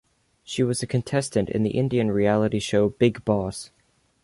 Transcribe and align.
She 0.43 0.63
was 0.63 0.81
a 0.81 0.87
contestant 0.87 1.47
in 1.51 1.61
the 1.61 1.77
Indian 1.77 2.09
reality 2.09 2.57
show 2.57 2.89
Bigg 2.89 3.23
Boss. 3.23 3.69